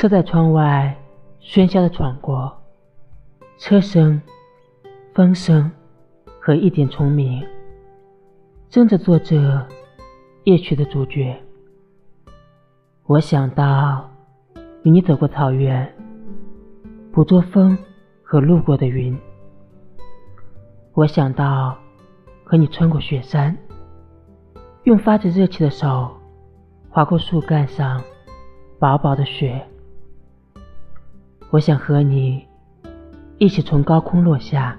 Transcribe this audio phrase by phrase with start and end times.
[0.00, 0.96] 车在窗外
[1.42, 2.50] 喧嚣的闯过，
[3.58, 4.18] 车声、
[5.14, 5.70] 风声
[6.40, 7.46] 和一点虫鸣，
[8.70, 9.68] 争着做着
[10.44, 11.38] 夜曲的主角。
[13.04, 14.08] 我想到
[14.84, 15.94] 与你走过草原，
[17.12, 17.76] 捕捉风
[18.22, 19.14] 和路过的云。
[20.94, 21.76] 我想到
[22.42, 23.54] 和你穿过雪山，
[24.84, 26.10] 用发着热气的手
[26.88, 28.02] 划过树干上
[28.78, 29.62] 薄薄的雪。
[31.50, 32.40] 我想和你
[33.38, 34.76] 一起从高空落下，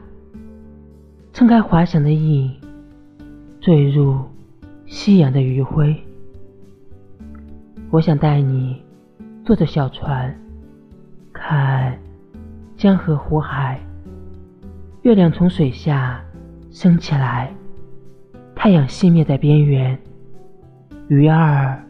[1.33, 2.49] 撑开滑翔的翼，
[3.59, 4.17] 坠入
[4.85, 5.93] 夕阳的余晖。
[7.89, 8.81] 我想带你
[9.43, 10.33] 坐着小船，
[11.33, 11.99] 看
[12.77, 13.77] 江河湖海，
[15.01, 16.23] 月亮从水下
[16.71, 17.53] 升起来，
[18.55, 19.99] 太阳熄灭在边缘，
[21.09, 21.83] 鱼儿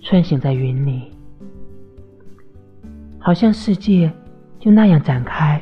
[0.00, 1.15] 穿行在云里。
[3.26, 4.08] 好像世界
[4.60, 5.60] 就那样展开，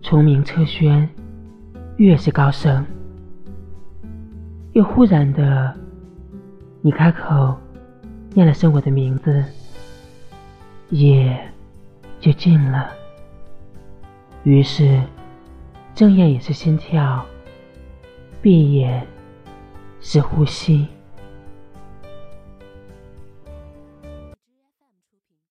[0.00, 1.04] 虫鸣车喧，
[1.96, 2.86] 越是高声。
[4.72, 5.74] 又忽然的，
[6.82, 7.58] 你开口
[8.32, 9.44] 念了声我的名字，
[10.90, 11.36] 夜
[12.20, 12.92] 就静了。
[14.44, 15.02] 于是，
[15.96, 17.26] 睁眼也是心跳，
[18.40, 19.04] 闭眼
[20.00, 20.86] 是呼吸。